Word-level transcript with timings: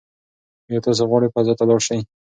ایا 0.69 0.79
تاسي 0.85 1.03
غواړئ 1.09 1.29
فضا 1.35 1.53
ته 1.59 1.63
لاړ 1.69 1.79
شئ؟ 1.87 1.99